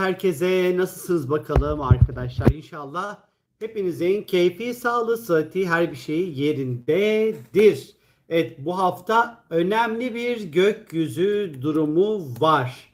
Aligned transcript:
herkese 0.00 0.72
nasılsınız 0.76 1.30
bakalım 1.30 1.80
arkadaşlar 1.80 2.46
inşallah 2.46 3.18
hepinizin 3.58 4.22
keyfi 4.22 4.74
sağlığı 4.74 5.16
sıhhati 5.16 5.68
her 5.68 5.90
bir 5.90 5.96
şey 5.96 6.32
yerindedir. 6.32 7.96
Evet 8.28 8.56
bu 8.58 8.78
hafta 8.78 9.44
önemli 9.50 10.14
bir 10.14 10.52
gökyüzü 10.52 11.54
durumu 11.62 12.34
var. 12.40 12.92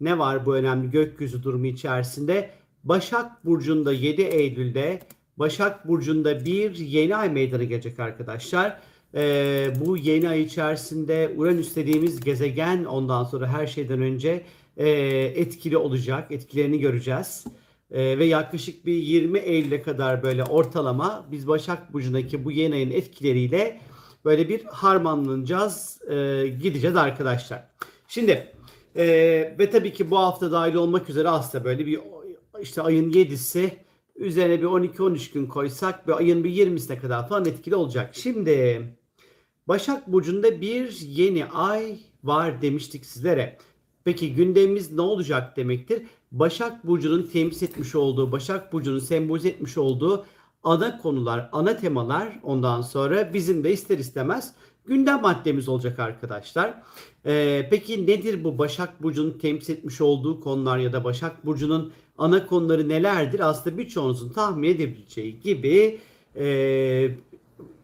Ne 0.00 0.18
var 0.18 0.46
bu 0.46 0.56
önemli 0.56 0.90
gökyüzü 0.90 1.42
durumu 1.42 1.66
içerisinde? 1.66 2.50
Başak 2.84 3.44
Burcu'nda 3.44 3.92
7 3.92 4.22
Eylül'de 4.22 5.00
Başak 5.36 5.88
Burcu'nda 5.88 6.44
bir 6.44 6.76
yeni 6.76 7.16
ay 7.16 7.30
meydana 7.30 7.64
gelecek 7.64 8.00
arkadaşlar. 8.00 8.80
Ee, 9.14 9.72
bu 9.80 9.96
yeni 9.96 10.28
ay 10.28 10.42
içerisinde 10.42 11.34
Uranüs 11.36 11.76
dediğimiz 11.76 12.20
gezegen 12.20 12.84
ondan 12.84 13.24
sonra 13.24 13.46
her 13.46 13.66
şeyden 13.66 14.02
önce 14.02 14.42
e, 14.78 14.88
etkili 15.36 15.76
olacak. 15.76 16.32
Etkilerini 16.32 16.78
göreceğiz. 16.78 17.44
E, 17.90 18.18
ve 18.18 18.24
yaklaşık 18.24 18.86
bir 18.86 18.92
20 18.94 19.38
Eylül'e 19.38 19.82
kadar 19.82 20.22
böyle 20.22 20.44
ortalama 20.44 21.26
biz 21.30 21.48
Başak 21.48 21.92
Burcu'ndaki 21.92 22.44
bu 22.44 22.52
yeni 22.52 22.74
ayın 22.74 22.90
etkileriyle 22.90 23.80
böyle 24.24 24.48
bir 24.48 24.64
harmanlanacağız, 24.64 26.02
e, 26.10 26.48
gideceğiz 26.62 26.96
arkadaşlar. 26.96 27.68
Şimdi 28.08 28.52
e, 28.96 29.06
ve 29.58 29.70
tabii 29.70 29.92
ki 29.92 30.10
bu 30.10 30.18
hafta 30.18 30.52
dahil 30.52 30.74
olmak 30.74 31.10
üzere 31.10 31.28
aslında 31.28 31.64
böyle 31.64 31.86
bir 31.86 32.00
işte 32.60 32.82
ayın 32.82 33.10
7'si 33.10 33.70
üzerine 34.16 34.60
bir 34.60 34.66
12-13 34.66 35.32
gün 35.32 35.46
koysak 35.46 36.08
ve 36.08 36.14
ayın 36.14 36.44
bir 36.44 36.50
20'sine 36.50 37.00
kadar 37.00 37.28
falan 37.28 37.44
etkili 37.44 37.74
olacak. 37.74 38.10
Şimdi 38.12 38.82
Başak 39.68 40.12
Burcu'nda 40.12 40.60
bir 40.60 41.00
yeni 41.00 41.46
ay 41.46 41.98
var 42.24 42.62
demiştik 42.62 43.06
sizlere. 43.06 43.58
Peki 44.08 44.34
gündemimiz 44.34 44.92
ne 44.92 45.00
olacak 45.00 45.56
demektir? 45.56 46.02
Başak 46.32 46.86
Burcu'nun 46.86 47.22
temsil 47.22 47.66
etmiş 47.66 47.94
olduğu, 47.94 48.32
Başak 48.32 48.72
Burcu'nun 48.72 48.98
sembolize 48.98 49.48
etmiş 49.48 49.78
olduğu 49.78 50.26
ana 50.64 50.98
konular, 50.98 51.48
ana 51.52 51.76
temalar 51.76 52.38
ondan 52.42 52.82
sonra 52.82 53.34
bizim 53.34 53.64
de 53.64 53.72
ister 53.72 53.98
istemez 53.98 54.54
gündem 54.86 55.20
maddemiz 55.20 55.68
olacak 55.68 55.98
arkadaşlar. 55.98 56.82
Ee, 57.26 57.68
peki 57.70 58.06
nedir 58.06 58.44
bu 58.44 58.58
Başak 58.58 59.02
Burcu'nun 59.02 59.38
temsil 59.38 59.72
etmiş 59.72 60.00
olduğu 60.00 60.40
konular 60.40 60.78
ya 60.78 60.92
da 60.92 61.04
Başak 61.04 61.46
Burcu'nun 61.46 61.92
ana 62.18 62.46
konuları 62.46 62.88
nelerdir? 62.88 63.40
Aslında 63.40 63.78
birçoğunuzun 63.78 64.28
tahmin 64.28 64.68
edebileceği 64.68 65.40
gibi 65.40 66.00
e, 66.36 67.10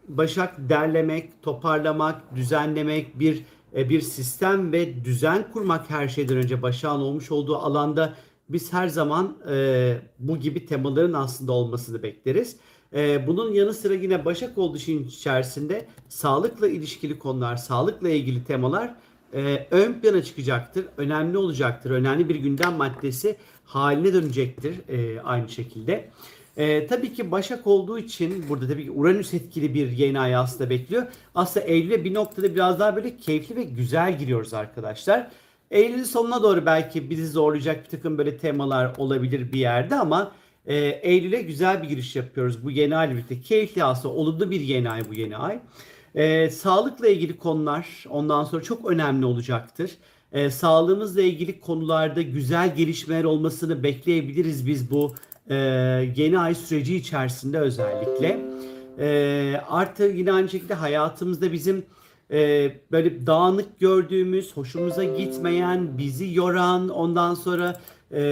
Başak 0.08 0.68
derlemek, 0.68 1.42
toparlamak, 1.42 2.36
düzenlemek, 2.36 3.20
bir 3.20 3.44
bir 3.74 4.00
sistem 4.00 4.72
ve 4.72 5.04
düzen 5.04 5.52
kurmak 5.52 5.90
her 5.90 6.08
şeyden 6.08 6.36
önce 6.36 6.62
Başak'ın 6.62 7.00
olmuş 7.00 7.30
olduğu 7.30 7.56
alanda 7.56 8.14
biz 8.48 8.72
her 8.72 8.88
zaman 8.88 9.36
e, 9.50 9.96
bu 10.18 10.36
gibi 10.36 10.66
temaların 10.66 11.12
aslında 11.12 11.52
olmasını 11.52 12.02
bekleriz. 12.02 12.56
E, 12.94 13.26
bunun 13.26 13.52
yanı 13.52 13.74
sıra 13.74 13.94
yine 13.94 14.24
Başak 14.24 14.58
olduğu 14.58 14.76
için 14.76 15.04
içerisinde 15.04 15.86
sağlıkla 16.08 16.68
ilişkili 16.68 17.18
konular, 17.18 17.56
sağlıkla 17.56 18.08
ilgili 18.08 18.44
temalar 18.44 18.94
e, 19.34 19.66
ön 19.70 20.00
plana 20.00 20.22
çıkacaktır. 20.22 20.86
Önemli 20.96 21.38
olacaktır. 21.38 21.90
Önemli 21.90 22.28
bir 22.28 22.34
gündem 22.34 22.72
maddesi 22.72 23.36
haline 23.64 24.12
dönecektir 24.12 24.74
e, 24.88 25.20
aynı 25.20 25.48
şekilde. 25.48 26.10
E, 26.56 26.86
tabii 26.86 27.12
ki 27.12 27.30
Başak 27.30 27.66
olduğu 27.66 27.98
için 27.98 28.44
burada 28.48 28.68
tabii 28.68 28.84
ki 28.84 28.90
Uranüs 28.90 29.34
etkili 29.34 29.74
bir 29.74 29.90
yeni 29.90 30.20
ay 30.20 30.36
aslında 30.36 30.70
bekliyor. 30.70 31.06
Aslında 31.34 31.66
Eylül'e 31.66 32.04
bir 32.04 32.14
noktada 32.14 32.54
biraz 32.54 32.80
daha 32.80 32.96
böyle 32.96 33.16
keyifli 33.16 33.56
ve 33.56 33.62
güzel 33.62 34.18
giriyoruz 34.18 34.54
arkadaşlar. 34.54 35.30
Eylül'ün 35.70 36.04
sonuna 36.04 36.42
doğru 36.42 36.66
belki 36.66 37.10
bizi 37.10 37.26
zorlayacak 37.26 37.84
bir 37.84 37.90
takım 37.90 38.18
böyle 38.18 38.36
temalar 38.36 38.92
olabilir 38.98 39.52
bir 39.52 39.58
yerde 39.58 39.94
ama 39.94 40.32
e, 40.66 40.76
Eylül'e 40.76 41.42
güzel 41.42 41.82
bir 41.82 41.88
giriş 41.88 42.16
yapıyoruz 42.16 42.64
bu 42.64 42.70
yeni 42.70 42.96
ay 42.96 43.10
birlikte. 43.10 43.40
Keyifli 43.40 43.84
aslında 43.84 44.14
olumlu 44.14 44.50
bir 44.50 44.60
yeni 44.60 44.90
ay 44.90 45.08
bu 45.08 45.14
yeni 45.14 45.36
ay. 45.36 45.58
E, 46.14 46.50
sağlıkla 46.50 47.08
ilgili 47.08 47.36
konular 47.36 48.04
ondan 48.10 48.44
sonra 48.44 48.62
çok 48.62 48.90
önemli 48.90 49.26
olacaktır. 49.26 49.90
E, 50.32 50.50
sağlığımızla 50.50 51.22
ilgili 51.22 51.60
konularda 51.60 52.22
güzel 52.22 52.76
gelişmeler 52.76 53.24
olmasını 53.24 53.82
bekleyebiliriz 53.82 54.66
biz 54.66 54.90
bu 54.90 55.14
e, 55.50 55.54
yeni 56.16 56.38
ay 56.38 56.54
süreci 56.54 56.96
içerisinde 56.96 57.58
özellikle. 57.58 58.40
E, 58.98 59.60
artı 59.68 60.02
yine 60.04 60.32
aynı 60.32 60.48
şekilde 60.48 60.74
hayatımızda 60.74 61.52
bizim 61.52 61.84
e, 62.30 62.70
böyle 62.92 63.26
dağınık 63.26 63.80
gördüğümüz, 63.80 64.56
hoşumuza 64.56 65.04
gitmeyen, 65.04 65.98
bizi 65.98 66.34
yoran, 66.34 66.88
ondan 66.88 67.34
sonra 67.34 67.80
e, 68.10 68.22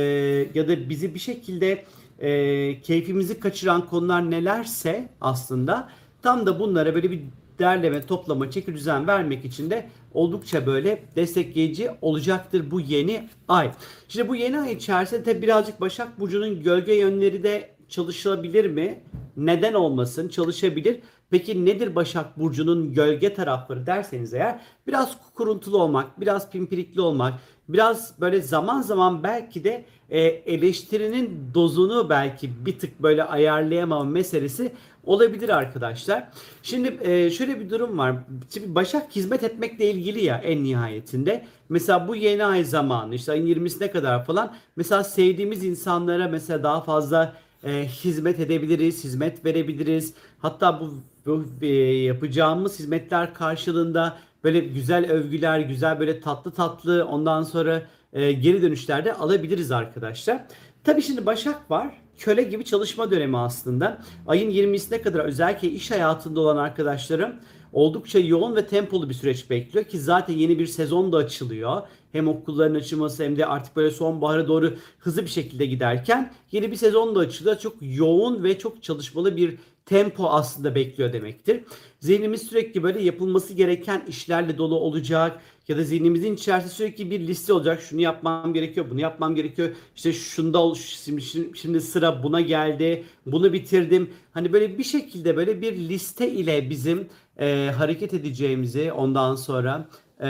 ya 0.55 0.69
da 0.69 0.89
bizi 0.89 1.15
bir 1.15 1.19
şekilde 1.19 1.85
e, 2.19 2.81
keyfimizi 2.81 3.41
kaçıran 3.41 3.87
konular 3.87 4.31
nelerse 4.31 5.09
aslında 5.21 5.89
tam 6.23 6.47
da 6.47 6.61
bunlara 6.61 6.95
böyle 6.95 7.11
bir 7.11 7.21
derleme, 7.59 8.07
toplama, 8.07 8.51
çeki 8.51 8.75
düzen 8.75 9.07
vermek 9.07 9.45
için 9.45 9.71
de 9.71 9.89
oldukça 10.15 10.67
böyle 10.67 11.03
destekleyici 11.17 11.91
olacaktır 12.01 12.71
bu 12.71 12.81
yeni 12.81 13.29
ay. 13.49 13.71
Şimdi 14.09 14.29
bu 14.29 14.37
yeni 14.37 14.59
ay 14.61 14.73
içerisinde 14.73 15.23
tabi 15.23 15.43
birazcık 15.43 15.81
Başak 15.81 16.21
Burcu'nun 16.21 16.63
gölge 16.63 16.95
yönleri 16.95 17.43
de 17.43 17.71
çalışılabilir 17.89 18.67
mi? 18.67 19.03
Neden 19.37 19.75
olmasın? 19.75 20.29
Çalışabilir. 20.29 21.01
Peki 21.31 21.65
nedir 21.65 21.95
Başak 21.95 22.39
Burcu'nun 22.39 22.93
gölge 22.93 23.35
tarafları 23.35 23.87
derseniz 23.87 24.35
eğer 24.35 24.61
biraz 24.87 25.17
kuruntulu 25.35 25.83
olmak, 25.83 26.21
biraz 26.21 26.51
pimpirikli 26.51 27.01
olmak, 27.01 27.35
biraz 27.69 28.21
böyle 28.21 28.41
zaman 28.41 28.83
zaman 28.83 29.23
belki 29.23 29.65
de 29.65 29.85
e, 30.11 30.21
eleştirinin 30.21 31.51
dozunu 31.55 32.11
belki 32.11 32.67
bir 32.67 32.79
tık 32.79 33.03
böyle 33.03 33.25
ayarlayamama 33.25 34.05
meselesi 34.05 34.73
olabilir 35.05 35.49
arkadaşlar. 35.49 36.29
Şimdi 36.63 36.99
e, 37.01 37.31
şöyle 37.31 37.61
bir 37.61 37.71
durum 37.71 37.99
var. 37.99 38.17
Şimdi 38.55 38.75
Başak 38.75 39.17
hizmet 39.17 39.43
etmekle 39.43 39.91
ilgili 39.91 40.25
ya 40.25 40.39
en 40.39 40.65
nihayetinde. 40.65 41.45
Mesela 41.69 42.09
bu 42.09 42.17
yeni 42.17 42.45
ay 42.45 42.65
zamanı 42.65 43.15
işte 43.15 43.33
ayın 43.33 43.47
20'sine 43.47 43.91
kadar 43.91 44.25
falan 44.25 44.55
mesela 44.77 45.05
sevdiğimiz 45.05 45.65
insanlara 45.65 46.29
mesela 46.29 46.63
daha 46.63 46.81
fazla 46.81 47.37
e, 47.65 47.87
hizmet 47.87 48.41
edebiliriz, 48.41 49.05
hizmet 49.05 49.45
verebiliriz. 49.45 50.15
Hatta 50.39 50.81
bu, 50.81 50.95
bu 51.27 51.45
e, 51.63 51.67
yapacağımız 52.03 52.79
hizmetler 52.79 53.35
karşılığında 53.35 54.17
böyle 54.45 54.61
güzel 54.61 55.11
övgüler, 55.11 55.61
güzel 55.61 56.01
böyle 56.01 56.21
tatlı 56.21 56.51
tatlı 56.51 57.05
ondan 57.05 57.43
sonra 57.43 57.83
e, 58.13 58.33
geri 58.33 58.63
dönüşler 58.63 59.05
de 59.05 59.15
alabiliriz 59.15 59.73
arkadaşlar. 59.73 60.45
Tabii 60.85 61.03
şimdi 61.03 61.27
Başak 61.27 61.71
var. 61.71 62.02
Köle 62.19 62.43
gibi 62.43 62.65
çalışma 62.65 63.11
dönemi 63.11 63.39
aslında. 63.39 63.99
Ayın 64.27 64.51
20'sine 64.51 65.03
kadar 65.03 65.25
özellikle 65.25 65.69
iş 65.69 65.91
hayatında 65.91 66.41
olan 66.41 66.57
arkadaşlarım 66.57 67.33
oldukça 67.73 68.19
yoğun 68.19 68.57
ve 68.57 68.67
tempolu 68.67 69.09
bir 69.09 69.15
süreç 69.15 69.51
bekliyor 69.51 69.85
ki 69.85 69.99
zaten 69.99 70.35
yeni 70.35 70.59
bir 70.59 70.67
sezon 70.67 71.13
da 71.13 71.17
açılıyor. 71.17 71.83
Hem 72.13 72.29
okulların 72.29 72.75
açılması 72.75 73.25
hem 73.25 73.37
de 73.37 73.47
artık 73.47 73.77
böyle 73.77 73.91
sonbahara 73.91 74.49
doğru 74.49 74.75
hızlı 74.99 75.23
bir 75.23 75.31
şekilde 75.31 75.67
giderken 75.67 76.33
yeni 76.53 76.71
bir 76.71 76.77
sezon 76.77 77.15
da 77.15 77.21
açılıyor. 77.21 77.59
Çok 77.59 77.77
yoğun 77.81 78.45
ve 78.45 78.59
çok 78.59 78.83
çalışmalı 78.83 79.37
bir 79.37 79.59
tempo 79.87 80.29
aslında 80.29 80.75
bekliyor 80.75 81.13
demektir. 81.13 81.61
Zihnimiz 82.01 82.43
sürekli 82.43 82.83
böyle 82.83 83.03
yapılması 83.03 83.55
gereken 83.55 84.03
işlerle 84.09 84.59
dolu 84.59 84.75
olacak 84.75 85.41
ya 85.69 85.77
da 85.77 85.85
zihnimizin 85.85 86.35
içerisinde 86.35 86.73
sürekli 86.73 87.11
bir 87.11 87.21
liste 87.21 87.53
olacak. 87.53 87.83
Şunu 87.83 88.01
yapmam 88.01 88.55
gerekiyor, 88.55 88.87
bunu 88.91 89.01
yapmam 89.01 89.35
gerekiyor. 89.35 89.71
İşte 89.97 90.13
şunda 90.13 90.59
ol, 90.59 90.75
şimdi, 90.75 91.23
şimdi 91.55 91.81
sıra 91.81 92.23
buna 92.23 92.41
geldi, 92.41 93.05
bunu 93.27 93.53
bitirdim. 93.53 94.11
Hani 94.33 94.53
böyle 94.53 94.79
bir 94.79 94.85
şekilde 94.85 95.37
böyle 95.37 95.61
bir 95.61 95.77
liste 95.77 96.31
ile 96.31 96.71
bizim 96.71 97.09
e, 97.41 97.71
hareket 97.77 98.15
edeceğimizi 98.15 98.93
ondan 98.93 99.35
sonra 99.35 99.89
e, 100.21 100.27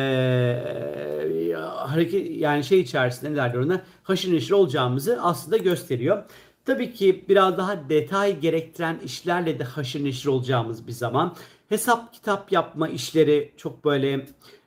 hareket 1.77 2.41
yani 2.41 2.65
şey 2.65 2.81
içerisinde 2.81 3.33
ne 3.33 3.37
derler 3.37 3.59
ona 3.59 3.83
haşır 4.03 4.33
neşir 4.33 4.53
olacağımızı 4.53 5.19
aslında 5.23 5.57
gösteriyor. 5.57 6.25
Tabii 6.65 6.93
ki 6.93 7.25
biraz 7.29 7.59
daha 7.59 7.89
detay 7.89 8.41
gerektiren 8.41 8.99
işlerle 9.05 9.59
de 9.59 9.65
haşır 9.65 10.05
neşir 10.05 10.29
olacağımız 10.29 10.87
bir 10.87 10.93
zaman. 10.93 11.37
Hesap 11.69 12.13
kitap 12.13 12.53
yapma 12.53 12.89
işleri 12.89 13.53
çok 13.57 13.85
böyle 13.85 14.27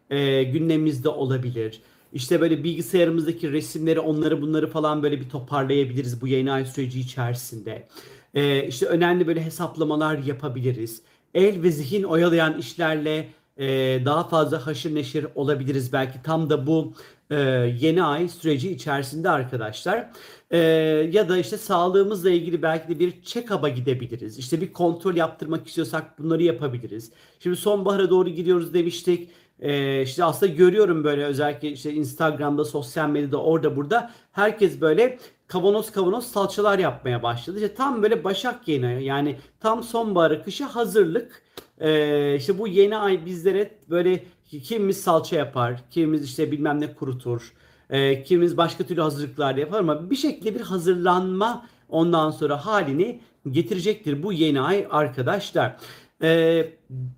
e, 0.10 0.44
gündemimizde 0.44 1.10
olabilir. 1.10 1.82
İşte 2.14 2.42
böyle 2.42 2.64
bilgisayarımızdaki 2.64 3.52
resimleri 3.52 4.00
onları 4.00 4.42
bunları 4.42 4.68
falan 4.68 5.04
böyle 5.04 5.20
bir 5.20 5.30
toparlayabiliriz 5.30 6.22
bu 6.22 6.28
yayın 6.28 6.48
ay 6.48 6.66
süreci 6.66 7.00
içerisinde. 7.00 7.88
E, 8.34 8.68
işte 8.68 8.86
önemli 8.86 9.28
böyle 9.28 9.46
hesaplamalar 9.46 10.18
yapabiliriz. 10.18 11.02
El 11.34 11.64
ve 11.64 11.72
zihin 11.72 12.04
oyalayan 12.04 12.58
işlerle 12.58 13.30
e, 13.58 13.66
daha 14.06 14.24
fazla 14.28 14.68
haşır 14.68 14.96
neşir 14.96 15.28
olabiliriz 15.36 15.94
belki 15.94 16.22
tam 16.24 16.50
da 16.50 16.68
bu 16.68 16.94
e, 17.30 17.36
yeni 17.80 18.04
ay 18.04 18.28
süreci 18.28 18.72
içerisinde 18.72 19.30
arkadaşlar. 19.30 20.10
E, 20.52 20.58
ya 21.12 21.30
da 21.30 21.38
işte 21.38 21.58
sağlığımızla 21.58 22.30
ilgili 22.30 22.62
belki 22.62 22.88
de 22.88 23.00
bir 23.00 23.22
check-up'a 23.22 23.70
gidebiliriz. 23.70 24.38
İşte 24.38 24.62
bir 24.62 24.74
kontrol 24.74 25.16
yaptırmak 25.16 25.68
istiyorsak 25.68 26.20
bunları 26.20 26.44
yapabiliriz. 26.44 27.12
Şimdi 27.40 27.56
sonbahara 27.56 28.10
doğru 28.10 28.30
gidiyoruz 28.30 28.74
demiştik. 28.74 29.30
E, 29.60 30.02
işte 30.02 30.24
aslında 30.24 30.54
görüyorum 30.54 31.04
böyle 31.04 31.26
özellikle 31.26 31.72
işte 31.72 31.94
Instagram'da, 31.94 32.66
sosyal 32.66 33.10
medyada 33.10 33.42
orada 33.42 33.76
burada 33.76 34.12
herkes 34.32 34.82
böyle 34.82 35.20
kavanoz 35.48 35.92
kavanoz 35.92 36.26
salçalar 36.28 36.80
yapmaya 36.80 37.24
başladı. 37.24 37.58
İşte 37.58 37.76
tam 37.76 38.04
böyle 38.04 38.24
Başak 38.24 38.68
yeni 38.68 39.04
yani 39.04 39.38
tam 39.60 39.84
sonbahara 39.84 40.44
kışa 40.44 40.76
hazırlık. 40.76 41.44
Ee, 41.80 42.36
işte 42.36 42.60
bu 42.60 42.68
yeni 42.68 42.98
ay 42.98 43.26
bizlere 43.26 43.72
böyle 43.90 44.24
kimimiz 44.64 45.02
salça 45.02 45.36
yapar, 45.36 45.82
kimimiz 45.92 46.26
işte 46.26 46.52
bilmem 46.52 46.82
ne 46.82 46.94
kurutur, 46.94 47.54
e, 47.90 48.24
kimimiz 48.24 48.58
başka 48.58 48.84
türlü 48.84 49.02
hazırlıklar 49.02 49.56
yapar 49.56 49.80
ama 49.80 50.10
bir 50.10 50.16
şekilde 50.16 50.56
bir 50.56 50.62
hazırlanma 50.62 51.68
ondan 51.90 52.32
sonra 52.32 52.66
halini 52.66 53.22
getirecektir 53.52 54.24
bu 54.24 54.34
yeni 54.34 54.62
ay 54.62 54.88
arkadaşlar. 54.90 55.76
Ee, 56.24 56.74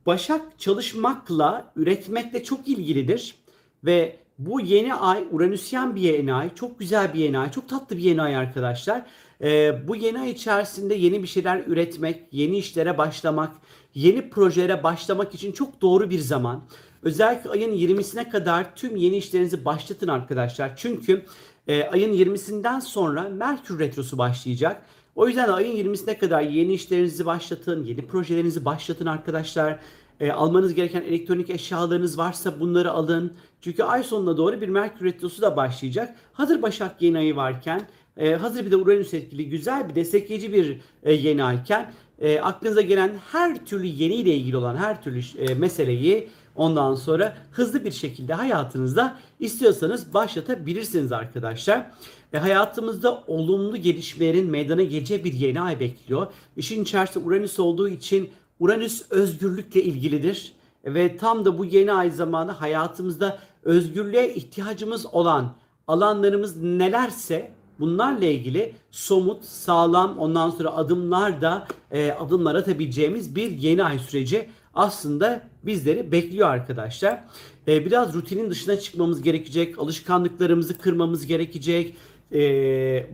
Başak 0.05 0.59
çalışmakla, 0.59 1.71
üretmekle 1.75 2.43
çok 2.43 2.67
ilgilidir 2.67 3.35
ve 3.83 4.19
bu 4.39 4.61
yeni 4.61 4.93
ay 4.93 5.23
Uranüsyen 5.31 5.95
bir 5.95 6.01
yeni 6.01 6.33
ay. 6.33 6.55
Çok 6.55 6.79
güzel 6.79 7.13
bir 7.13 7.19
yeni 7.19 7.39
ay. 7.39 7.51
Çok 7.51 7.69
tatlı 7.69 7.97
bir 7.97 8.01
yeni 8.01 8.21
ay 8.21 8.35
arkadaşlar. 8.35 9.05
Ee, 9.41 9.87
bu 9.87 9.95
yeni 9.95 10.19
ay 10.19 10.31
içerisinde 10.31 10.95
yeni 10.95 11.23
bir 11.23 11.27
şeyler 11.27 11.63
üretmek, 11.67 12.23
yeni 12.31 12.57
işlere 12.57 12.97
başlamak, 12.97 13.51
yeni 13.95 14.29
projelere 14.29 14.83
başlamak 14.83 15.35
için 15.35 15.51
çok 15.51 15.81
doğru 15.81 16.09
bir 16.09 16.19
zaman. 16.19 16.63
Özellikle 17.03 17.49
ayın 17.49 17.73
20'sine 17.73 18.29
kadar 18.29 18.75
tüm 18.75 18.95
yeni 18.95 19.17
işlerinizi 19.17 19.65
başlatın 19.65 20.07
arkadaşlar. 20.07 20.75
Çünkü 20.75 21.25
e, 21.67 21.83
ayın 21.83 22.13
20'sinden 22.13 22.79
sonra 22.79 23.29
Merkür 23.29 23.79
Retrosu 23.79 24.17
başlayacak. 24.17 24.81
O 25.17 25.27
yüzden 25.27 25.49
ayın 25.49 25.75
20'sine 25.75 26.17
kadar 26.17 26.41
yeni 26.41 26.73
işlerinizi 26.73 27.25
başlatın, 27.25 27.83
yeni 27.83 28.07
projelerinizi 28.07 28.65
başlatın 28.65 29.05
arkadaşlar. 29.05 29.79
E, 30.19 30.31
almanız 30.31 30.73
gereken 30.73 31.01
elektronik 31.01 31.49
eşyalarınız 31.49 32.17
varsa 32.17 32.59
bunları 32.59 32.91
alın. 32.91 33.33
Çünkü 33.61 33.83
ay 33.83 34.03
sonuna 34.03 34.37
doğru 34.37 34.61
bir 34.61 34.69
Merkür 34.69 35.05
Retrosu 35.05 35.41
da 35.41 35.57
başlayacak. 35.57 36.15
Hazır 36.33 36.61
Başak 36.61 37.01
yeni 37.01 37.17
ayı 37.17 37.35
varken, 37.35 37.81
e, 38.17 38.33
hazır 38.33 38.65
bir 38.65 38.71
de 38.71 38.75
Uranüs 38.75 39.13
etkili 39.13 39.49
güzel 39.49 39.89
bir 39.89 39.95
destekleyici 39.95 40.53
bir 40.53 40.81
e, 41.03 41.13
yeni 41.13 41.43
ayken 41.43 41.91
e, 42.19 42.39
aklınıza 42.39 42.81
gelen 42.81 43.11
her 43.31 43.65
türlü 43.65 43.85
yeni 43.85 44.15
ile 44.15 44.35
ilgili 44.35 44.57
olan 44.57 44.75
her 44.75 45.03
türlü 45.03 45.21
e, 45.37 45.53
meseleyi 45.53 46.29
ondan 46.57 46.95
sonra 46.95 47.37
hızlı 47.51 47.85
bir 47.85 47.91
şekilde 47.91 48.33
hayatınızda 48.33 49.17
istiyorsanız 49.39 50.13
başlatabilirsiniz 50.13 51.11
arkadaşlar. 51.11 51.91
E, 52.33 52.37
hayatımızda 52.37 53.23
olumlu 53.27 53.77
gelişmelerin 53.77 54.49
meydana 54.49 54.83
geleceği 54.83 55.23
bir 55.23 55.33
yeni 55.33 55.61
ay 55.61 55.79
bekliyor. 55.79 56.27
İşin 56.57 56.83
içerisinde 56.83 57.25
Uranüs 57.25 57.59
olduğu 57.59 57.89
için 57.89 58.29
Uranüs 58.59 59.01
özgürlükle 59.09 59.83
ilgilidir. 59.83 60.53
Ve 60.85 61.17
tam 61.17 61.45
da 61.45 61.57
bu 61.57 61.65
yeni 61.65 61.93
ay 61.93 62.11
zamanı 62.11 62.51
hayatımızda 62.51 63.39
özgürlüğe 63.63 64.33
ihtiyacımız 64.33 65.05
olan 65.05 65.53
alanlarımız 65.87 66.63
nelerse 66.63 67.51
bunlarla 67.79 68.25
ilgili 68.25 68.75
somut, 68.91 69.45
sağlam 69.45 70.17
ondan 70.17 70.49
sonra 70.49 70.75
adımlar 70.75 71.41
da 71.41 71.67
e, 71.91 72.11
adımlar 72.11 72.55
atabileceğimiz 72.55 73.35
bir 73.35 73.51
yeni 73.51 73.83
ay 73.83 73.99
süreci 73.99 74.49
aslında 74.77 75.41
bizleri 75.63 76.11
bekliyor 76.11 76.49
arkadaşlar. 76.49 77.23
E, 77.67 77.85
biraz 77.85 78.13
rutinin 78.13 78.51
dışına 78.51 78.79
çıkmamız 78.79 79.21
gerekecek, 79.21 79.79
alışkanlıklarımızı 79.79 80.77
kırmamız 80.77 81.25
gerekecek 81.25 81.95
e, 82.33 82.41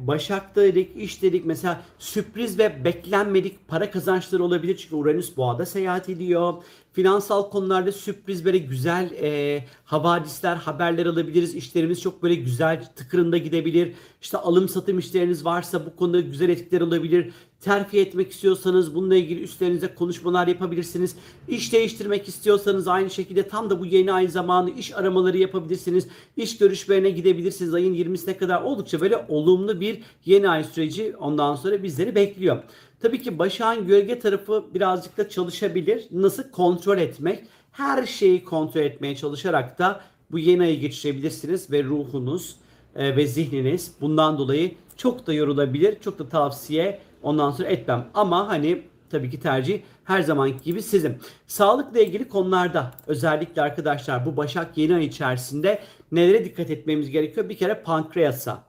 Başak'ta 0.07 0.61
dedik, 0.61 0.97
iş 0.97 1.21
dedik. 1.21 1.45
Mesela 1.45 1.81
sürpriz 1.99 2.59
ve 2.59 2.85
beklenmedik 2.85 3.67
para 3.67 3.91
kazançları 3.91 4.43
olabilir. 4.43 4.77
Çünkü 4.77 4.95
Uranüs 4.95 5.37
boğada 5.37 5.65
seyahat 5.65 6.09
ediyor. 6.09 6.53
Finansal 6.93 7.49
konularda 7.49 7.91
sürpriz 7.91 8.45
böyle 8.45 8.57
güzel 8.57 9.11
e, 9.21 9.63
havadisler, 9.85 10.55
haberler 10.55 11.05
alabiliriz. 11.05 11.55
İşlerimiz 11.55 12.01
çok 12.01 12.23
böyle 12.23 12.35
güzel 12.35 12.85
tıkırında 12.95 13.37
gidebilir. 13.37 13.93
İşte 14.21 14.37
alım 14.37 14.69
satım 14.69 14.99
işleriniz 14.99 15.45
varsa 15.45 15.85
bu 15.85 15.95
konuda 15.95 16.19
güzel 16.19 16.49
etkiler 16.49 16.81
olabilir. 16.81 17.33
Terfi 17.61 17.99
etmek 17.99 18.31
istiyorsanız 18.31 18.95
bununla 18.95 19.15
ilgili 19.15 19.43
üstlerinize 19.43 19.95
konuşmalar 19.95 20.47
yapabilirsiniz. 20.47 21.15
İş 21.47 21.73
değiştirmek 21.73 22.27
istiyorsanız 22.27 22.87
aynı 22.87 23.09
şekilde 23.09 23.47
tam 23.47 23.69
da 23.69 23.79
bu 23.79 23.85
yeni 23.85 24.13
ay 24.13 24.27
zamanı 24.27 24.69
iş 24.69 24.93
aramaları 24.95 25.37
yapabilirsiniz. 25.37 26.07
İş 26.37 26.57
görüşmelerine 26.57 27.09
gidebilirsiniz. 27.09 27.73
Ayın 27.73 27.93
20'sine 27.93 28.37
kadar 28.37 28.61
oldukça 28.61 29.01
böyle 29.01 29.25
olumlu 29.29 29.81
bir 29.81 30.01
yeni 30.25 30.49
ay 30.49 30.63
süreci 30.63 31.15
ondan 31.19 31.55
sonra 31.55 31.83
bizleri 31.83 32.15
bekliyor. 32.15 32.63
Tabii 33.03 33.21
ki 33.21 33.39
Başak'ın 33.39 33.87
gölge 33.87 34.19
tarafı 34.19 34.65
birazcık 34.73 35.17
da 35.17 35.29
çalışabilir. 35.29 36.07
Nasıl 36.11 36.51
kontrol 36.51 36.97
etmek? 36.97 37.43
Her 37.71 38.05
şeyi 38.05 38.45
kontrol 38.45 38.81
etmeye 38.81 39.15
çalışarak 39.15 39.79
da 39.79 40.01
bu 40.31 40.39
yeni 40.39 40.63
ayı 40.63 40.79
geçirebilirsiniz 40.79 41.71
ve 41.71 41.83
ruhunuz 41.83 42.55
e, 42.95 43.15
ve 43.15 43.27
zihniniz 43.27 43.93
bundan 44.01 44.37
dolayı 44.37 44.71
çok 44.97 45.27
da 45.27 45.33
yorulabilir. 45.33 45.99
Çok 45.99 46.19
da 46.19 46.29
tavsiye 46.29 46.99
ondan 47.23 47.51
sonra 47.51 47.67
etmem. 47.67 48.07
Ama 48.13 48.47
hani 48.47 48.81
tabii 49.09 49.29
ki 49.29 49.39
tercih 49.39 49.81
her 50.03 50.21
zamanki 50.21 50.63
gibi 50.63 50.81
sizin. 50.81 51.17
Sağlıkla 51.47 51.99
ilgili 51.99 52.29
konularda 52.29 52.91
özellikle 53.07 53.61
arkadaşlar 53.61 54.25
bu 54.25 54.37
Başak 54.37 54.77
yeni 54.77 54.95
ay 54.95 55.05
içerisinde 55.05 55.79
nelere 56.11 56.45
dikkat 56.45 56.69
etmemiz 56.69 57.09
gerekiyor? 57.09 57.49
Bir 57.49 57.57
kere 57.57 57.81
pankreasa, 57.81 58.63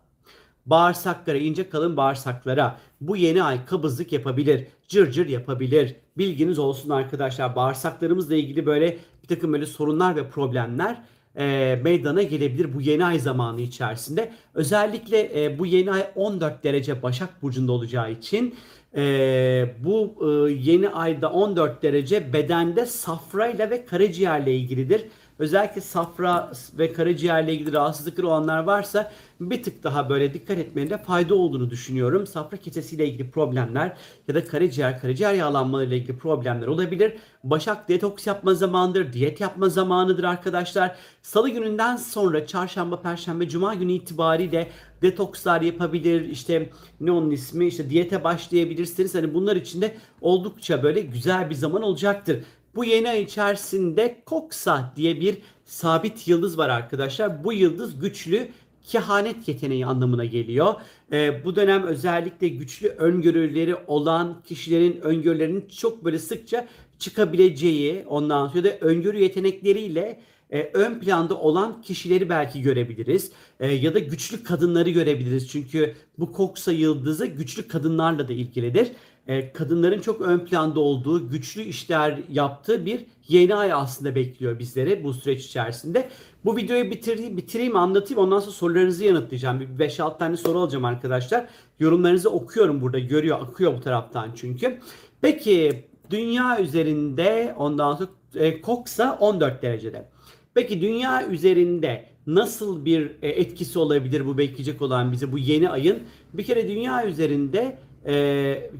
bağırsaklara, 0.66 1.38
ince 1.38 1.68
kalın 1.68 1.96
bağırsaklara 1.96 2.78
bu 3.00 3.16
yeni 3.16 3.42
ay 3.42 3.64
kabızlık 3.66 4.12
yapabilir, 4.12 4.66
cırcır 4.88 5.12
cır 5.12 5.28
yapabilir. 5.28 5.96
Bilginiz 6.18 6.58
olsun 6.58 6.90
arkadaşlar. 6.90 7.56
Bağırsaklarımızla 7.56 8.34
ilgili 8.34 8.66
böyle 8.66 8.98
bir 9.22 9.28
takım 9.28 9.52
böyle 9.52 9.66
sorunlar 9.66 10.16
ve 10.16 10.28
problemler 10.28 11.02
e, 11.38 11.80
meydana 11.84 12.22
gelebilir 12.22 12.74
bu 12.74 12.80
yeni 12.80 13.04
ay 13.04 13.18
zamanı 13.18 13.60
içerisinde. 13.60 14.32
Özellikle 14.54 15.44
e, 15.44 15.58
bu 15.58 15.66
yeni 15.66 15.92
ay 15.92 16.06
14 16.14 16.64
derece 16.64 17.02
Başak 17.02 17.42
Burcu'nda 17.42 17.72
olacağı 17.72 18.12
için 18.12 18.54
e, 18.96 19.74
bu 19.84 20.14
e, 20.20 20.52
yeni 20.52 20.88
ayda 20.88 21.32
14 21.32 21.82
derece 21.82 22.32
bedende 22.32 22.86
safrayla 22.86 23.70
ve 23.70 23.86
karaciğerle 23.86 24.56
ilgilidir. 24.56 25.04
Özellikle 25.38 25.80
safra 25.80 26.52
ve 26.78 26.92
karaciğerle 26.92 27.54
ilgili 27.54 27.72
rahatsızlıkları 27.72 28.26
olanlar 28.26 28.58
varsa 28.58 29.12
bir 29.40 29.62
tık 29.62 29.84
daha 29.84 30.08
böyle 30.08 30.34
dikkat 30.34 30.58
etmenin 30.58 30.96
fayda 30.96 31.34
olduğunu 31.34 31.70
düşünüyorum. 31.70 32.26
Safra 32.26 32.56
kesesiyle 32.56 33.06
ilgili 33.08 33.30
problemler 33.30 33.96
ya 34.28 34.34
da 34.34 34.44
karaciğer, 34.44 35.00
karaciğer 35.00 35.34
yağlanmalarıyla 35.34 35.96
ilgili 35.96 36.18
problemler 36.18 36.66
olabilir. 36.66 37.16
Başak 37.44 37.88
detoks 37.88 38.26
yapma 38.26 38.54
zamanıdır, 38.54 39.12
diyet 39.12 39.40
yapma 39.40 39.68
zamanıdır 39.68 40.24
arkadaşlar. 40.24 40.96
Salı 41.22 41.48
gününden 41.48 41.96
sonra 41.96 42.46
çarşamba, 42.46 43.02
perşembe, 43.02 43.48
cuma 43.48 43.74
günü 43.74 43.92
itibariyle 43.92 44.70
detokslar 45.02 45.60
yapabilir. 45.60 46.28
İşte 46.28 46.70
ne 47.00 47.10
onun 47.10 47.30
ismi? 47.30 47.66
işte 47.66 47.90
diyete 47.90 48.24
başlayabilirsiniz. 48.24 49.14
Hani 49.14 49.34
bunlar 49.34 49.56
için 49.56 49.82
de 49.82 49.96
oldukça 50.20 50.82
böyle 50.82 51.00
güzel 51.00 51.50
bir 51.50 51.54
zaman 51.54 51.82
olacaktır. 51.82 52.38
Bu 52.76 52.84
yeni 52.84 53.10
ay 53.10 53.22
içerisinde 53.22 54.22
Koksa 54.26 54.92
diye 54.96 55.20
bir 55.20 55.38
sabit 55.64 56.28
yıldız 56.28 56.58
var 56.58 56.68
arkadaşlar. 56.68 57.44
Bu 57.44 57.52
yıldız 57.52 58.00
güçlü 58.00 58.48
kehanet 58.82 59.48
yeteneği 59.48 59.86
anlamına 59.86 60.24
geliyor. 60.24 60.74
E, 61.12 61.44
bu 61.44 61.56
dönem 61.56 61.82
özellikle 61.82 62.48
güçlü 62.48 62.88
öngörüleri 62.88 63.76
olan 63.86 64.42
kişilerin 64.46 65.00
öngörülerinin 65.00 65.68
çok 65.80 66.04
böyle 66.04 66.18
sıkça 66.18 66.68
çıkabileceği 66.98 68.04
ondan 68.08 68.48
sonra 68.48 68.64
da 68.64 68.70
öngörü 68.80 69.18
yetenekleriyle 69.18 70.20
e, 70.50 70.70
ön 70.74 71.00
planda 71.00 71.38
olan 71.40 71.82
kişileri 71.82 72.28
belki 72.28 72.62
görebiliriz. 72.62 73.32
E, 73.60 73.72
ya 73.72 73.94
da 73.94 73.98
güçlü 73.98 74.44
kadınları 74.44 74.90
görebiliriz. 74.90 75.48
Çünkü 75.48 75.94
bu 76.18 76.32
Koksa 76.32 76.72
yıldızı 76.72 77.26
güçlü 77.26 77.68
kadınlarla 77.68 78.28
da 78.28 78.32
ilgilidir. 78.32 78.88
E, 79.28 79.52
kadınların 79.52 80.00
çok 80.00 80.20
ön 80.20 80.38
planda 80.38 80.80
olduğu, 80.80 81.30
güçlü 81.30 81.62
işler 81.62 82.18
yaptığı 82.32 82.86
bir 82.86 83.06
yeni 83.28 83.54
ay 83.54 83.72
aslında 83.72 84.14
bekliyor 84.14 84.58
bizleri 84.58 85.04
bu 85.04 85.14
süreç 85.14 85.44
içerisinde. 85.44 86.08
Bu 86.44 86.56
videoyu 86.56 86.90
bitireyim, 86.90 87.36
bitireyim 87.36 87.76
anlatayım 87.76 88.22
ondan 88.22 88.40
sonra 88.40 88.52
sorularınızı 88.52 89.04
yanıtlayacağım. 89.04 89.60
Bir 89.60 89.88
5-6 89.88 90.18
tane 90.18 90.36
soru 90.36 90.58
alacağım 90.58 90.84
arkadaşlar. 90.84 91.46
Yorumlarınızı 91.80 92.30
okuyorum 92.30 92.80
burada 92.80 92.98
görüyor 92.98 93.40
akıyor 93.42 93.74
bu 93.74 93.80
taraftan 93.80 94.30
çünkü. 94.36 94.78
Peki 95.20 95.84
dünya 96.10 96.60
üzerinde 96.60 97.54
ondan 97.58 97.94
sonra 97.94 98.08
e, 98.34 98.60
Koksa 98.60 99.18
14 99.20 99.62
derecede. 99.62 100.08
Peki 100.54 100.80
dünya 100.80 101.28
üzerinde 101.28 102.06
nasıl 102.26 102.84
bir 102.84 103.10
e, 103.22 103.28
etkisi 103.28 103.78
olabilir 103.78 104.26
bu 104.26 104.38
bekleyecek 104.38 104.82
olan 104.82 105.12
bize 105.12 105.32
bu 105.32 105.38
yeni 105.38 105.70
ayın? 105.70 106.02
Bir 106.34 106.44
kere 106.44 106.68
dünya 106.68 107.06
üzerinde 107.06 107.78
e, 108.06 108.70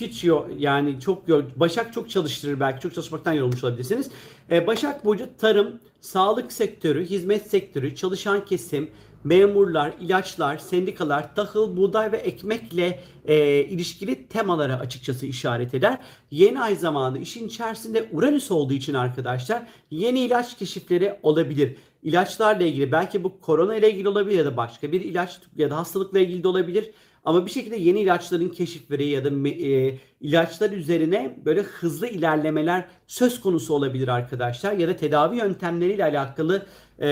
hiç 0.00 0.24
yok 0.24 0.48
yani 0.58 1.00
çok 1.00 1.28
Başak 1.56 1.92
çok 1.92 2.10
çalıştırır 2.10 2.60
belki 2.60 2.82
çok 2.82 2.94
çalışmaktan 2.94 3.32
yorulmuş 3.32 3.64
olabilirsiniz. 3.64 4.10
E, 4.50 4.66
Başak 4.66 5.04
Burcu 5.04 5.28
tarım, 5.38 5.80
sağlık 6.00 6.52
sektörü, 6.52 7.06
hizmet 7.06 7.50
sektörü, 7.50 7.94
çalışan 7.94 8.44
kesim, 8.44 8.90
memurlar, 9.24 9.92
ilaçlar, 10.00 10.58
sendikalar, 10.58 11.34
tahıl, 11.34 11.76
buğday 11.76 12.12
ve 12.12 12.16
ekmekle 12.16 13.00
e, 13.24 13.64
ilişkili 13.64 14.28
temalara 14.28 14.78
açıkçası 14.78 15.26
işaret 15.26 15.74
eder. 15.74 15.98
Yeni 16.30 16.60
ay 16.60 16.76
zamanı 16.76 17.18
işin 17.18 17.46
içerisinde 17.48 18.08
Uranüs 18.12 18.50
olduğu 18.50 18.72
için 18.72 18.94
arkadaşlar 18.94 19.62
yeni 19.90 20.20
ilaç 20.20 20.58
keşifleri 20.58 21.18
olabilir. 21.22 21.76
İlaçlarla 22.02 22.64
ilgili 22.66 22.92
belki 22.92 23.24
bu 23.24 23.40
korona 23.40 23.76
ile 23.76 23.92
ilgili 23.92 24.08
olabilir 24.08 24.38
ya 24.38 24.44
da 24.44 24.56
başka 24.56 24.92
bir 24.92 25.00
ilaç 25.00 25.40
ya 25.56 25.70
da 25.70 25.76
hastalıkla 25.76 26.18
ilgili 26.18 26.42
de 26.42 26.48
olabilir. 26.48 26.90
Ama 27.26 27.46
bir 27.46 27.50
şekilde 27.50 27.76
yeni 27.76 28.00
ilaçların 28.00 28.48
keşifleri 28.48 29.08
ya 29.08 29.24
da 29.24 29.48
e, 29.48 29.98
ilaçlar 30.20 30.70
üzerine 30.70 31.38
böyle 31.44 31.62
hızlı 31.62 32.08
ilerlemeler 32.08 32.84
söz 33.06 33.40
konusu 33.40 33.74
olabilir 33.74 34.08
arkadaşlar. 34.08 34.72
Ya 34.72 34.88
da 34.88 34.96
tedavi 34.96 35.36
yöntemleriyle 35.36 36.04
alakalı 36.04 36.66
e, 37.00 37.06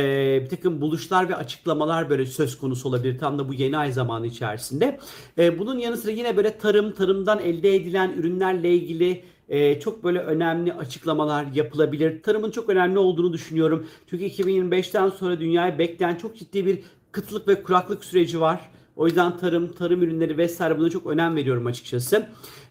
bir 0.44 0.48
takım 0.48 0.80
buluşlar 0.80 1.28
ve 1.28 1.36
açıklamalar 1.36 2.10
böyle 2.10 2.26
söz 2.26 2.58
konusu 2.58 2.88
olabilir. 2.88 3.18
Tam 3.18 3.38
da 3.38 3.48
bu 3.48 3.54
yeni 3.54 3.78
ay 3.78 3.92
zamanı 3.92 4.26
içerisinde. 4.26 4.98
E, 5.38 5.58
bunun 5.58 5.78
yanı 5.78 5.96
sıra 5.96 6.12
yine 6.12 6.36
böyle 6.36 6.58
tarım, 6.58 6.92
tarımdan 6.92 7.38
elde 7.38 7.74
edilen 7.74 8.12
ürünlerle 8.12 8.74
ilgili 8.74 9.24
e, 9.48 9.80
çok 9.80 10.04
böyle 10.04 10.18
önemli 10.18 10.72
açıklamalar 10.72 11.46
yapılabilir. 11.54 12.22
Tarımın 12.22 12.50
çok 12.50 12.68
önemli 12.68 12.98
olduğunu 12.98 13.32
düşünüyorum. 13.32 13.86
Çünkü 14.10 14.24
2025'ten 14.24 15.08
sonra 15.08 15.40
dünyaya 15.40 15.78
bekleyen 15.78 16.14
çok 16.14 16.36
ciddi 16.36 16.66
bir 16.66 16.78
kıtlık 17.12 17.48
ve 17.48 17.62
kuraklık 17.62 18.04
süreci 18.04 18.40
var. 18.40 18.60
O 18.96 19.06
yüzden 19.06 19.38
tarım, 19.38 19.72
tarım 19.72 20.02
ürünleri 20.02 20.38
vesaire 20.38 20.78
buna 20.78 20.90
çok 20.90 21.06
önem 21.06 21.36
veriyorum 21.36 21.66
açıkçası. 21.66 22.26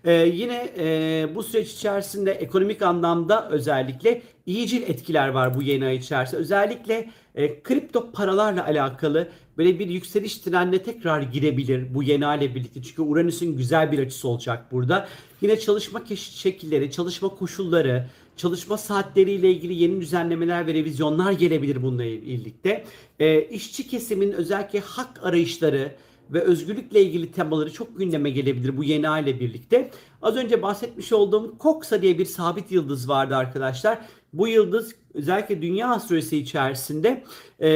Ee, 0.05 0.11
yine 0.13 0.73
e, 0.77 1.27
bu 1.35 1.43
süreç 1.43 1.71
içerisinde 1.71 2.31
ekonomik 2.31 2.81
anlamda 2.81 3.49
özellikle 3.49 4.21
iyicil 4.45 4.81
etkiler 4.81 5.27
var 5.27 5.55
bu 5.55 5.61
yeni 5.61 5.85
ay 5.85 5.95
içerisinde. 5.95 6.41
Özellikle 6.41 7.09
e, 7.35 7.61
kripto 7.61 8.11
paralarla 8.11 8.65
alakalı 8.65 9.29
böyle 9.57 9.79
bir 9.79 9.87
yükseliş 9.87 10.37
trendine 10.37 10.83
tekrar 10.83 11.21
girebilir 11.21 11.93
bu 11.93 12.03
yeni 12.03 12.25
ayla 12.25 12.55
birlikte. 12.55 12.81
Çünkü 12.81 13.01
Uranüs'ün 13.01 13.57
güzel 13.57 13.91
bir 13.91 13.99
açısı 13.99 14.27
olacak 14.27 14.71
burada. 14.71 15.07
Yine 15.41 15.59
çalışma 15.59 16.01
şekilleri, 16.15 16.91
çalışma 16.91 17.29
koşulları, 17.29 18.07
çalışma 18.37 18.77
saatleriyle 18.77 19.51
ilgili 19.51 19.73
yeni 19.73 20.01
düzenlemeler 20.01 20.67
ve 20.67 20.73
revizyonlar 20.73 21.31
gelebilir 21.31 21.83
bununla 21.83 22.03
birlikte. 22.03 22.85
E, 23.19 23.41
işçi 23.41 23.87
kesimin 23.87 24.31
özellikle 24.31 24.79
hak 24.79 25.19
arayışları, 25.23 25.91
ve 26.29 26.41
özgürlükle 26.41 27.01
ilgili 27.01 27.31
temaları 27.31 27.73
çok 27.73 27.97
gündeme 27.97 28.29
gelebilir 28.29 28.77
bu 28.77 28.83
yeni 28.83 29.09
aile 29.09 29.39
birlikte. 29.39 29.91
Az 30.21 30.35
önce 30.35 30.61
bahsetmiş 30.61 31.13
olduğum 31.13 31.57
Koksa 31.57 32.01
diye 32.01 32.17
bir 32.17 32.25
sabit 32.25 32.71
yıldız 32.71 33.09
vardı 33.09 33.35
arkadaşlar. 33.35 33.99
Bu 34.33 34.47
yıldız 34.47 34.95
özellikle 35.13 35.61
dünya 35.61 35.87
astrolojisi 35.87 36.37
içerisinde 36.37 37.23
e, 37.59 37.69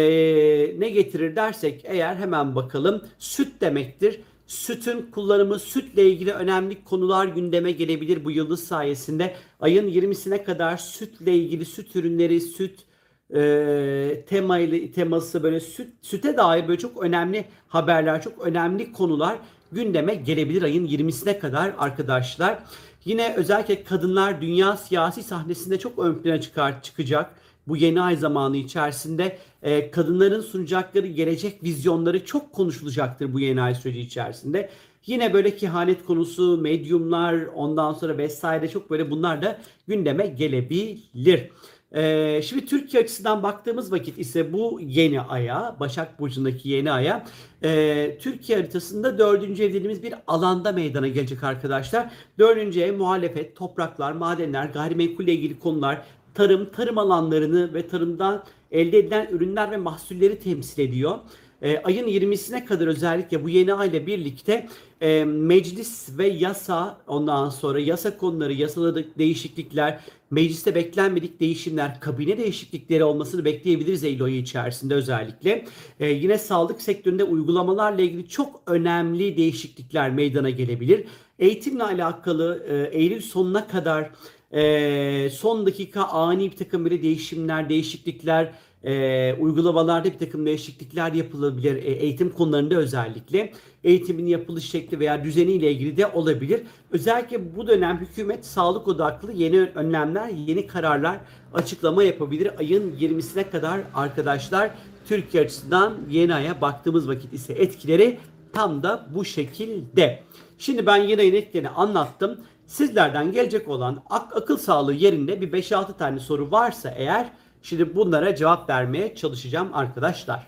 ne 0.79 0.89
getirir 0.89 1.35
dersek 1.35 1.81
eğer 1.85 2.15
hemen 2.15 2.55
bakalım 2.55 3.01
süt 3.19 3.61
demektir. 3.61 4.21
Sütün 4.47 5.11
kullanımı, 5.11 5.59
sütle 5.59 6.09
ilgili 6.09 6.33
önemli 6.33 6.83
konular 6.83 7.25
gündeme 7.27 7.71
gelebilir 7.71 8.25
bu 8.25 8.31
yıldız 8.31 8.63
sayesinde. 8.63 9.35
Ayın 9.59 9.89
20'sine 9.89 10.43
kadar 10.43 10.77
sütle 10.77 11.35
ilgili 11.35 11.65
süt 11.65 11.95
ürünleri, 11.95 12.41
süt 12.41 12.86
e, 13.35 14.23
temayla, 14.29 14.91
teması 14.91 15.43
böyle 15.43 15.59
süt, 15.59 15.89
süte 16.01 16.37
dair 16.37 16.67
böyle 16.67 16.79
çok 16.79 17.03
önemli 17.03 17.45
haberler, 17.67 18.21
çok 18.21 18.47
önemli 18.47 18.91
konular 18.91 19.37
gündeme 19.71 20.15
gelebilir 20.15 20.61
ayın 20.61 20.87
20'sine 20.87 21.39
kadar 21.39 21.73
arkadaşlar. 21.77 22.59
Yine 23.05 23.33
özellikle 23.35 23.83
kadınlar 23.83 24.41
dünya 24.41 24.77
siyasi 24.77 25.23
sahnesinde 25.23 25.79
çok 25.79 25.99
ön 25.99 26.15
plana 26.15 26.41
çıkar, 26.41 26.81
çıkacak. 26.81 27.31
Bu 27.67 27.77
yeni 27.77 28.01
ay 28.01 28.15
zamanı 28.15 28.57
içerisinde 28.57 29.37
e, 29.63 29.91
kadınların 29.91 30.41
sunacakları 30.41 31.07
gelecek 31.07 31.63
vizyonları 31.63 32.25
çok 32.25 32.53
konuşulacaktır 32.53 33.33
bu 33.33 33.39
yeni 33.39 33.61
ay 33.61 33.75
süreci 33.75 33.99
içerisinde. 33.99 34.69
Yine 35.05 35.33
böyle 35.33 35.55
kehanet 35.55 36.05
konusu, 36.05 36.57
medyumlar 36.57 37.35
ondan 37.55 37.93
sonra 37.93 38.17
vesaire 38.17 38.67
çok 38.67 38.89
böyle 38.89 39.11
bunlar 39.11 39.41
da 39.41 39.59
gündeme 39.87 40.27
gelebilir. 40.27 41.49
Ee, 41.95 42.41
şimdi 42.43 42.65
Türkiye 42.65 43.03
açısından 43.03 43.43
baktığımız 43.43 43.91
vakit 43.91 44.19
ise 44.19 44.53
bu 44.53 44.79
yeni 44.83 45.21
aya, 45.21 45.75
Başak 45.79 46.19
Burcu'ndaki 46.19 46.69
yeni 46.69 46.91
aya 46.91 47.25
e, 47.63 48.17
Türkiye 48.21 48.57
haritasında 48.57 49.17
dördüncü 49.17 49.63
ev 49.63 49.69
dediğimiz 49.69 50.03
bir 50.03 50.13
alanda 50.27 50.71
meydana 50.71 51.07
gelecek 51.07 51.43
arkadaşlar. 51.43 52.11
Dördüncü 52.39 52.79
ev 52.79 52.97
muhalefet, 52.97 53.55
topraklar, 53.55 54.11
madenler, 54.11 54.65
gayrimenkulle 54.65 55.33
ilgili 55.33 55.59
konular, 55.59 56.01
tarım, 56.33 56.71
tarım 56.71 56.97
alanlarını 56.97 57.73
ve 57.73 57.87
tarımdan 57.87 58.43
elde 58.71 58.97
edilen 58.97 59.27
ürünler 59.31 59.71
ve 59.71 59.77
mahsulleri 59.77 60.39
temsil 60.39 60.81
ediyor. 60.81 61.17
E, 61.61 61.77
ayın 61.77 62.07
20'sine 62.07 62.65
kadar 62.65 62.87
özellikle 62.87 63.43
bu 63.43 63.49
yeni 63.49 63.73
ayla 63.73 64.07
birlikte 64.07 64.67
e, 65.01 65.25
meclis 65.25 66.17
ve 66.17 66.27
yasa 66.27 66.97
ondan 67.07 67.49
sonra 67.49 67.79
yasa 67.79 68.17
konuları, 68.17 68.53
yasada 68.53 69.03
değişiklikler, 69.17 69.99
mecliste 70.31 70.75
beklenmedik 70.75 71.39
değişimler, 71.39 71.99
kabine 71.99 72.37
değişiklikleri 72.37 73.03
olmasını 73.03 73.45
bekleyebiliriz 73.45 74.03
Eylül 74.03 74.33
içerisinde 74.33 74.93
özellikle. 74.93 75.65
E, 75.99 76.09
yine 76.09 76.37
sağlık 76.37 76.81
sektöründe 76.81 77.23
uygulamalarla 77.23 78.01
ilgili 78.01 78.29
çok 78.29 78.61
önemli 78.67 79.37
değişiklikler 79.37 80.11
meydana 80.11 80.49
gelebilir. 80.49 81.03
Eğitimle 81.39 81.83
alakalı 81.83 82.65
e, 82.69 82.97
Eylül 82.97 83.21
sonuna 83.21 83.67
kadar 83.67 84.11
e, 84.51 85.29
son 85.29 85.65
dakika 85.65 86.03
ani 86.03 86.51
bir 86.51 86.57
takım 86.57 86.85
böyle 86.85 87.03
değişimler, 87.03 87.69
değişiklikler, 87.69 88.53
e, 88.87 89.35
uygulamalarda 89.39 90.13
bir 90.13 90.19
takım 90.19 90.45
değişiklikler 90.45 91.13
yapılabilir. 91.13 91.75
E, 91.75 91.91
eğitim 91.91 92.29
konularında 92.29 92.75
özellikle 92.75 93.53
eğitimin 93.83 94.25
yapılış 94.25 94.69
şekli 94.69 94.99
veya 94.99 95.23
düzeniyle 95.23 95.71
ilgili 95.71 95.97
de 95.97 96.07
olabilir. 96.07 96.61
Özellikle 96.91 97.55
bu 97.55 97.67
dönem 97.67 97.97
hükümet 97.97 98.45
sağlık 98.45 98.87
odaklı 98.87 99.31
yeni 99.31 99.59
önlemler, 99.59 100.29
yeni 100.29 100.67
kararlar 100.67 101.17
açıklama 101.53 102.03
yapabilir. 102.03 102.51
Ayın 102.59 102.95
20'sine 102.99 103.49
kadar 103.49 103.81
arkadaşlar 103.93 104.71
Türkiye 105.07 105.43
açısından 105.43 105.93
yeni 106.09 106.33
aya 106.33 106.61
baktığımız 106.61 107.07
vakit 107.07 107.33
ise 107.33 107.53
etkileri 107.53 108.19
tam 108.53 108.83
da 108.83 109.07
bu 109.15 109.25
şekilde. 109.25 110.23
Şimdi 110.57 110.85
ben 110.85 110.97
yeni 110.97 111.21
ayın 111.21 111.33
etkilerini 111.33 111.69
anlattım. 111.69 112.37
Sizlerden 112.67 113.31
gelecek 113.31 113.67
olan 113.67 114.03
ak- 114.09 114.37
akıl 114.37 114.57
sağlığı 114.57 114.93
yerinde 114.93 115.41
bir 115.41 115.51
5-6 115.51 115.97
tane 115.97 116.19
soru 116.19 116.51
varsa 116.51 116.89
eğer 116.97 117.29
Şimdi 117.67 117.95
bunlara 117.95 118.35
cevap 118.35 118.69
vermeye 118.69 119.15
çalışacağım 119.15 119.69
arkadaşlar. 119.73 120.47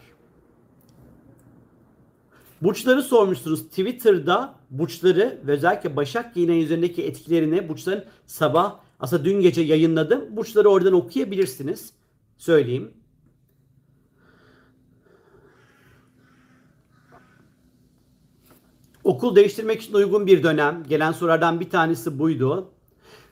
Burçları 2.61 3.01
sormuşsunuz 3.01 3.63
Twitter'da 3.63 4.55
burçları 4.69 5.39
ve 5.43 5.51
özellikle 5.51 5.95
Başak 5.95 6.37
yine 6.37 6.61
üzerindeki 6.61 7.03
etkilerini 7.03 7.69
burçların 7.69 8.05
sabah 8.25 8.79
aslında 8.99 9.25
dün 9.25 9.41
gece 9.41 9.61
yayınladım. 9.61 10.37
Burçları 10.37 10.69
oradan 10.69 10.93
okuyabilirsiniz. 10.93 11.93
Söyleyeyim. 12.37 12.93
Okul 19.03 19.35
değiştirmek 19.35 19.81
için 19.81 19.93
uygun 19.93 20.27
bir 20.27 20.43
dönem. 20.43 20.83
Gelen 20.89 21.11
sorulardan 21.11 21.59
bir 21.59 21.69
tanesi 21.69 22.19
buydu. 22.19 22.71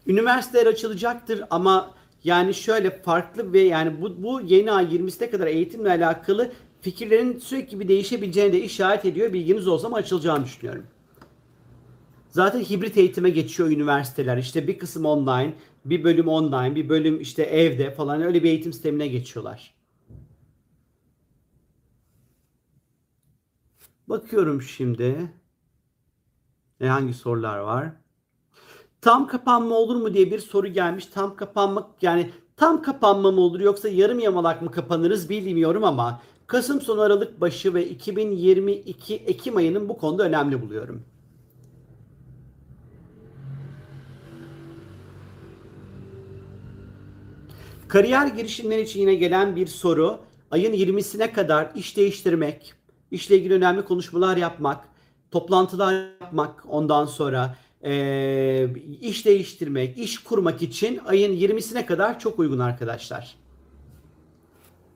Üniversiteler 0.08 0.65
açılacaktır 0.65 1.44
ama 1.50 1.97
yani 2.24 2.54
şöyle 2.54 3.02
farklı 3.02 3.54
ve 3.54 3.60
yani 3.60 4.02
bu, 4.02 4.24
bu 4.24 4.42
yeni 4.42 4.72
ay 4.72 4.96
20'sine 4.96 5.30
kadar 5.32 5.48
eğitimle 5.48 5.90
alakalı 5.90 6.52
fikirlerin 6.82 7.38
sürekli 7.38 7.80
bir 7.80 7.88
değişebileceğini 7.88 8.54
de 8.54 8.62
işaret 8.62 9.06
ediyor. 9.06 9.34
Bilginiz 9.34 9.68
olsa 9.68 9.88
ama 9.88 9.98
açılacağını 9.98 10.46
düşünüyorum. 10.46 10.86
Zaten 12.30 12.60
hibrit 12.60 12.98
eğitime 12.98 13.30
geçiyor 13.30 13.70
üniversiteler. 13.70 14.38
İşte 14.38 14.68
bir 14.68 14.78
kısım 14.80 15.06
online, 15.06 15.54
bir 15.86 16.04
bölüm 16.04 16.28
online, 16.28 16.76
bir 16.76 16.90
bölüm 16.90 17.22
işte 17.22 17.44
evde 17.44 17.92
falan 17.92 18.22
öyle 18.22 18.44
bir 18.44 18.50
eğitim 18.50 18.74
sistemine 18.74 19.08
geçiyorlar. 19.08 19.74
Bakıyorum 24.08 24.62
şimdi. 24.62 25.32
E 26.82 26.88
hangi 26.88 27.14
sorular 27.14 27.58
var? 27.58 27.92
Tam 29.08 29.28
kapanma 29.28 29.76
olur 29.76 29.96
mu 29.96 30.14
diye 30.14 30.32
bir 30.32 30.40
soru 30.40 30.68
gelmiş. 30.68 31.06
Tam 31.06 31.36
kapanmak 31.36 31.86
yani 32.02 32.32
tam 32.58 32.82
kapanma 32.82 33.32
mı 33.32 33.42
olur 33.42 33.60
yoksa 33.60 33.90
yarım 33.90 34.20
yamalak 34.20 34.62
mı 34.62 34.72
kapanırız 34.72 35.30
bilmiyorum 35.30 35.84
ama 35.84 36.22
Kasım 36.48 36.82
sonu 36.82 37.02
Aralık 37.02 37.42
başı 37.42 37.74
ve 37.74 37.90
2022 37.90 39.16
Ekim 39.16 39.58
ayının 39.58 39.90
bu 39.90 39.98
konuda 39.98 40.24
önemli 40.24 40.62
buluyorum. 40.62 41.04
Kariyer 47.88 48.28
girişimleri 48.28 48.82
için 48.82 49.00
yine 49.00 49.16
gelen 49.16 49.56
bir 49.56 49.68
soru. 49.68 50.20
Ayın 50.52 50.74
20'sine 50.74 51.32
kadar 51.32 51.72
iş 51.76 51.98
değiştirmek, 51.98 52.74
işle 53.12 53.38
ilgili 53.38 53.54
önemli 53.54 53.86
konuşmalar 53.86 54.38
yapmak, 54.38 54.86
toplantılar 55.32 55.94
yapmak 56.22 56.64
ondan 56.68 57.06
sonra 57.06 57.56
e, 57.88 58.67
iş 59.01 59.25
değiştirmek, 59.25 59.98
iş 59.98 60.17
kurmak 60.17 60.62
için 60.62 61.00
ayın 61.06 61.34
20'sine 61.34 61.86
kadar 61.86 62.20
çok 62.20 62.39
uygun 62.39 62.60
arkadaşlar. 62.60 63.36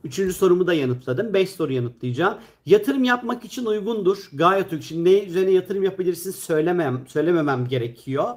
Üçüncü 0.04 0.34
sorumu 0.34 0.68
da 0.68 0.74
yanıtladım. 0.74 1.34
Beş 1.34 1.50
soru 1.50 1.74
yanıtlayacağım. 1.74 2.38
Yatırım 2.66 3.04
yapmak 3.04 3.46
için 3.46 3.66
uygundur. 3.66 4.30
Gayet 4.34 4.72
uygun. 4.72 4.86
Şimdi 4.86 5.10
ne 5.10 5.24
üzerine 5.24 5.52
yatırım 5.52 5.84
yapabilirsin 5.84 6.32
söylemem, 6.32 7.06
söylememem 7.08 7.68
gerekiyor. 7.68 8.36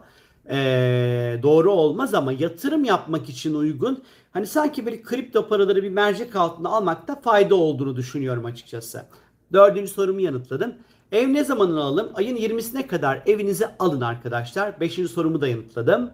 Ee, 0.50 1.38
doğru 1.42 1.72
olmaz 1.72 2.14
ama 2.14 2.32
yatırım 2.32 2.84
yapmak 2.84 3.28
için 3.28 3.54
uygun. 3.54 4.02
Hani 4.32 4.46
sanki 4.46 4.86
böyle 4.86 5.02
kripto 5.02 5.48
paraları 5.48 5.82
bir 5.82 5.90
mercek 5.90 6.36
altına 6.36 6.68
almakta 6.68 7.20
fayda 7.20 7.54
olduğunu 7.54 7.96
düşünüyorum 7.96 8.44
açıkçası. 8.44 9.06
Dördüncü 9.52 9.92
sorumu 9.92 10.20
yanıtladım. 10.20 10.74
Ev 11.14 11.32
ne 11.32 11.44
zaman 11.44 11.70
alalım? 11.70 12.10
Ayın 12.14 12.36
20'sine 12.36 12.86
kadar 12.86 13.22
evinize 13.26 13.76
alın 13.78 14.00
arkadaşlar. 14.00 14.80
Beşinci 14.80 15.08
sorumu 15.08 15.40
da 15.40 15.48
yanıtladım. 15.48 16.10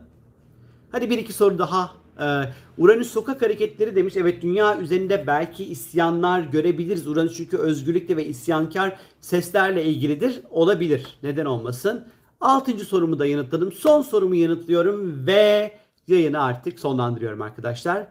Hadi 0.93 1.11
bir 1.11 1.19
iki 1.19 1.33
soru 1.33 1.59
daha. 1.59 1.91
Ee, 2.21 2.53
Uranüs 2.79 3.11
sokak 3.11 3.43
hareketleri 3.43 3.97
demiş. 3.97 4.17
Evet 4.17 4.43
dünya 4.43 4.81
üzerinde 4.81 5.27
belki 5.27 5.65
isyanlar 5.65 6.41
görebiliriz. 6.41 7.07
Uranüs 7.07 7.37
çünkü 7.37 7.57
özgürlükle 7.57 8.17
ve 8.17 8.27
isyankar 8.27 8.97
seslerle 9.21 9.85
ilgilidir. 9.85 10.41
Olabilir. 10.51 11.19
Neden 11.23 11.45
olmasın? 11.45 12.09
Altıncı 12.41 12.85
sorumu 12.85 13.19
da 13.19 13.27
yanıtladım. 13.27 13.73
Son 13.73 14.03
sorumu 14.03 14.35
yanıtlıyorum 14.35 15.27
ve 15.27 15.73
yayını 16.09 16.43
artık 16.43 16.81
sonlandırıyorum 16.81 17.43
arkadaşlar. 17.43 18.07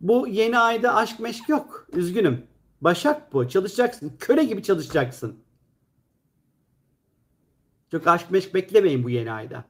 Bu 0.00 0.28
yeni 0.28 0.58
ayda 0.58 0.94
aşk 0.94 1.20
meşk 1.20 1.48
yok. 1.48 1.86
Üzgünüm. 1.92 2.55
Başak 2.80 3.32
bu. 3.32 3.48
Çalışacaksın. 3.48 4.12
Köle 4.18 4.44
gibi 4.44 4.62
çalışacaksın. 4.62 5.36
Çok 7.90 8.06
aşk 8.06 8.30
meşk 8.30 8.54
beklemeyin 8.54 9.04
bu 9.04 9.10
yeni 9.10 9.32
ayda. 9.32 9.64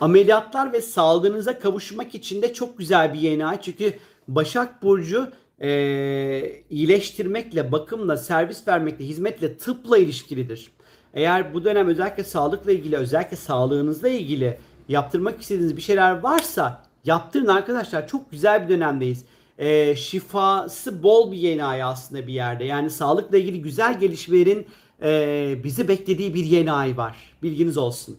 Ameliyatlar 0.00 0.72
ve 0.72 0.80
sağlığınıza 0.80 1.58
kavuşmak 1.58 2.14
için 2.14 2.42
de 2.42 2.54
çok 2.54 2.78
güzel 2.78 3.14
bir 3.14 3.18
yeni 3.18 3.46
ay. 3.46 3.60
Çünkü 3.60 3.98
Başak 4.28 4.82
Burcu 4.82 5.32
e, 5.60 6.62
iyileştirmekle, 6.70 7.72
bakımla, 7.72 8.16
servis 8.16 8.68
vermekle, 8.68 9.04
hizmetle, 9.04 9.56
tıpla 9.56 9.98
ilişkilidir. 9.98 10.70
Eğer 11.14 11.54
bu 11.54 11.64
dönem 11.64 11.88
özellikle 11.88 12.24
sağlıkla 12.24 12.72
ilgili, 12.72 12.96
özellikle 12.96 13.36
sağlığınızla 13.36 14.08
ilgili 14.08 14.58
yaptırmak 14.88 15.40
istediğiniz 15.40 15.76
bir 15.76 15.82
şeyler 15.82 16.20
varsa 16.20 16.83
yaptırın 17.04 17.46
arkadaşlar. 17.46 18.08
Çok 18.08 18.30
güzel 18.30 18.64
bir 18.64 18.68
dönemdeyiz. 18.68 19.24
E, 19.58 19.96
şifası 19.96 21.02
bol 21.02 21.32
bir 21.32 21.36
yeni 21.36 21.64
ay 21.64 21.82
aslında 21.82 22.26
bir 22.26 22.32
yerde. 22.32 22.64
Yani 22.64 22.90
sağlıkla 22.90 23.38
ilgili 23.38 23.62
güzel 23.62 24.00
gelişmelerin 24.00 24.66
e, 25.02 25.60
bizi 25.64 25.88
beklediği 25.88 26.34
bir 26.34 26.44
yeni 26.44 26.72
ay 26.72 26.96
var. 26.96 27.16
Bilginiz 27.42 27.78
olsun. 27.78 28.18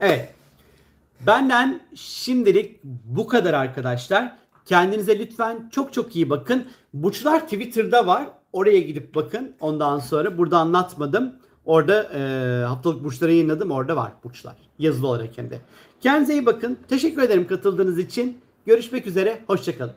Evet. 0.00 0.34
Benden 1.26 1.80
şimdilik 1.94 2.80
bu 2.84 3.26
kadar 3.26 3.54
arkadaşlar. 3.54 4.36
Kendinize 4.64 5.18
lütfen 5.18 5.68
çok 5.72 5.92
çok 5.92 6.16
iyi 6.16 6.30
bakın. 6.30 6.68
Burçlar 6.94 7.40
Twitter'da 7.40 8.06
var. 8.06 8.28
Oraya 8.52 8.80
gidip 8.80 9.14
bakın. 9.14 9.56
Ondan 9.60 9.98
sonra 9.98 10.38
burada 10.38 10.58
anlatmadım. 10.58 11.34
Orada 11.64 12.02
e, 12.02 12.64
haftalık 12.64 13.04
burçları 13.04 13.32
yayınladım. 13.32 13.70
Orada 13.70 13.96
var 13.96 14.12
burçlar. 14.24 14.56
Yazılı 14.78 15.06
olarak 15.06 15.38
hem 15.38 15.50
de. 15.50 15.58
Kendinize 16.00 16.32
iyi 16.32 16.46
bakın. 16.46 16.78
Teşekkür 16.88 17.22
ederim 17.22 17.46
katıldığınız 17.46 17.98
için. 17.98 18.38
Görüşmek 18.66 19.06
üzere. 19.06 19.40
Hoşçakalın. 19.46 19.94